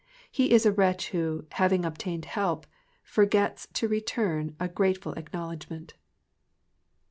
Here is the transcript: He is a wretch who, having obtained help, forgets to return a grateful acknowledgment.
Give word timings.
He 0.31 0.49
is 0.51 0.65
a 0.65 0.71
wretch 0.71 1.09
who, 1.09 1.45
having 1.51 1.85
obtained 1.85 2.25
help, 2.25 2.65
forgets 3.03 3.67
to 3.73 3.87
return 3.87 4.55
a 4.59 4.67
grateful 4.67 5.13
acknowledgment. 5.13 5.93